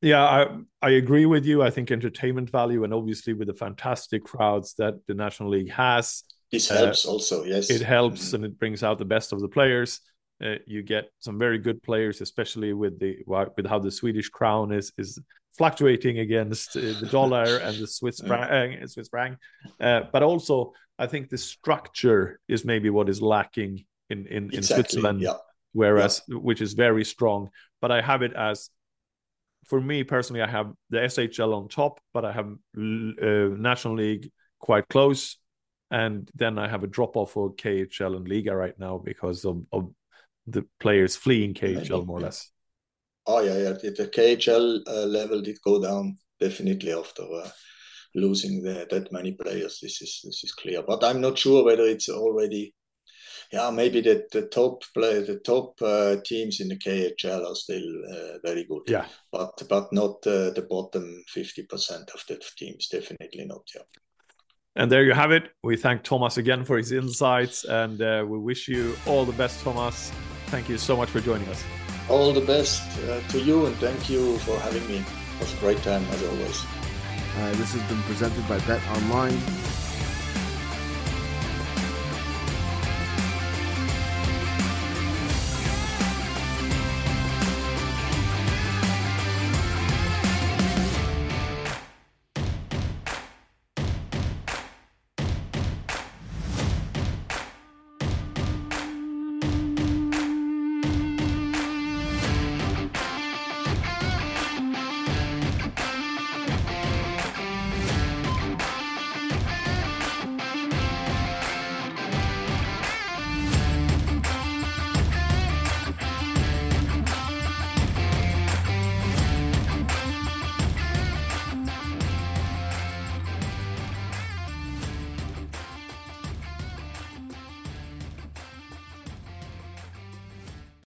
Yeah, 0.00 0.24
I, 0.24 0.46
I 0.80 0.90
agree 0.90 1.26
with 1.26 1.44
you. 1.44 1.62
I 1.62 1.70
think 1.70 1.90
entertainment 1.90 2.50
value 2.50 2.84
and 2.84 2.94
obviously 2.94 3.34
with 3.34 3.48
the 3.48 3.54
fantastic 3.54 4.24
crowds 4.24 4.74
that 4.78 4.94
the 5.06 5.14
National 5.14 5.50
League 5.50 5.70
has. 5.72 6.22
This 6.50 6.68
helps 6.68 7.04
uh, 7.04 7.10
also, 7.10 7.44
yes. 7.44 7.68
It 7.68 7.82
helps 7.82 8.28
mm-hmm. 8.28 8.36
and 8.36 8.44
it 8.46 8.58
brings 8.58 8.82
out 8.82 8.98
the 8.98 9.04
best 9.04 9.32
of 9.32 9.40
the 9.40 9.48
players. 9.48 10.00
Uh, 10.44 10.54
you 10.66 10.82
get 10.82 11.10
some 11.18 11.38
very 11.38 11.58
good 11.58 11.82
players, 11.82 12.20
especially 12.20 12.72
with 12.72 12.98
the 13.00 13.18
with 13.26 13.66
how 13.66 13.78
the 13.78 13.90
Swedish 13.90 14.28
crown 14.28 14.72
is 14.72 14.92
is 14.96 15.18
fluctuating 15.56 16.20
against 16.20 16.76
uh, 16.76 16.80
the 17.00 17.08
dollar 17.10 17.56
and 17.62 17.76
the 17.78 17.86
Swiss 17.86 18.20
franc. 18.20 18.82
Uh, 18.82 18.86
Swiss 18.86 19.08
franc. 19.08 19.36
Uh, 19.80 20.02
but 20.12 20.22
also, 20.22 20.72
I 20.98 21.06
think 21.06 21.28
the 21.28 21.38
structure 21.38 22.38
is 22.46 22.64
maybe 22.64 22.90
what 22.90 23.08
is 23.08 23.20
lacking 23.20 23.84
in 24.10 24.26
in, 24.26 24.44
exactly. 24.44 24.56
in 24.56 24.62
Switzerland, 24.62 25.20
yeah. 25.20 25.34
whereas 25.72 26.22
yeah. 26.28 26.36
which 26.36 26.60
is 26.60 26.74
very 26.74 27.04
strong. 27.04 27.50
But 27.80 27.90
I 27.90 28.00
have 28.00 28.22
it 28.22 28.32
as 28.34 28.70
for 29.66 29.80
me 29.80 30.02
personally, 30.02 30.42
I 30.42 30.48
have 30.48 30.72
the 30.90 30.98
SHL 30.98 31.54
on 31.54 31.68
top, 31.68 32.00
but 32.14 32.24
I 32.24 32.32
have 32.32 32.46
uh, 32.46 33.56
National 33.56 33.96
League 33.96 34.30
quite 34.58 34.88
close, 34.88 35.36
and 35.90 36.30
then 36.34 36.58
I 36.58 36.68
have 36.68 36.84
a 36.84 36.86
drop 36.86 37.16
off 37.16 37.32
for 37.32 37.52
KHL 37.54 38.16
and 38.16 38.26
Liga 38.26 38.56
right 38.56 38.78
now 38.78 38.98
because 38.98 39.44
of, 39.44 39.62
of 39.72 39.90
the 40.50 40.66
players 40.80 41.16
fleeing 41.16 41.54
KHL 41.54 42.06
more 42.06 42.18
or 42.18 42.22
less. 42.22 42.50
Oh 43.26 43.40
yeah, 43.40 43.58
yeah. 43.58 43.72
The 43.72 44.10
KHL 44.12 44.80
uh, 44.86 45.06
level 45.06 45.42
did 45.42 45.58
go 45.62 45.82
down 45.82 46.18
definitely 46.40 46.92
after 46.92 47.22
uh, 47.22 47.48
losing 48.14 48.62
the, 48.62 48.86
that 48.90 49.12
many 49.12 49.32
players. 49.32 49.80
This 49.82 50.00
is 50.00 50.20
this 50.24 50.44
is 50.44 50.52
clear, 50.52 50.82
but 50.82 51.04
I'm 51.04 51.20
not 51.20 51.38
sure 51.38 51.64
whether 51.64 51.84
it's 51.84 52.08
already 52.08 52.74
yeah, 53.52 53.70
maybe 53.70 54.00
the, 54.00 54.26
the 54.30 54.42
top 54.42 54.82
play, 54.92 55.22
the 55.22 55.38
top 55.38 55.80
uh, 55.80 56.16
teams 56.24 56.60
in 56.60 56.68
the 56.68 56.76
KHL 56.76 57.50
are 57.50 57.54
still 57.54 57.86
uh, 58.10 58.38
very 58.44 58.64
good. 58.64 58.82
Yeah, 58.86 59.06
but 59.32 59.62
but 59.68 59.92
not 59.92 60.26
uh, 60.26 60.50
the 60.50 60.66
bottom 60.68 61.22
fifty 61.28 61.62
percent 61.62 62.10
of 62.14 62.22
the 62.28 62.40
teams. 62.56 62.88
Definitely 62.88 63.46
not. 63.46 63.62
Yeah. 63.74 63.82
And 64.76 64.92
there 64.92 65.02
you 65.02 65.14
have 65.14 65.32
it. 65.32 65.50
We 65.62 65.76
thank 65.76 66.02
Thomas 66.02 66.36
again 66.36 66.64
for 66.64 66.76
his 66.76 66.92
insights, 66.92 67.64
and 67.64 68.00
uh, 68.00 68.24
we 68.28 68.38
wish 68.38 68.68
you 68.68 68.96
all 69.06 69.24
the 69.24 69.32
best, 69.32 69.62
Thomas. 69.62 70.12
Thank 70.48 70.68
you 70.68 70.78
so 70.78 70.96
much 70.96 71.10
for 71.10 71.20
joining 71.20 71.46
us. 71.48 71.62
All 72.08 72.32
the 72.32 72.40
best 72.40 72.82
uh, 73.06 73.20
to 73.28 73.38
you, 73.38 73.66
and 73.66 73.76
thank 73.76 74.08
you 74.08 74.38
for 74.38 74.58
having 74.60 74.86
me. 74.88 74.96
It 74.98 75.40
was 75.40 75.52
a 75.52 75.56
great 75.58 75.82
time 75.82 76.02
as 76.10 76.22
always. 76.22 76.64
Uh, 77.36 77.50
this 77.60 77.74
has 77.74 77.82
been 77.88 78.02
presented 78.04 78.48
by 78.48 78.58
Bet 78.60 78.80
Online. 78.96 79.38